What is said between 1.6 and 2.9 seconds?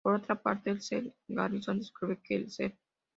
descubre que el Sr.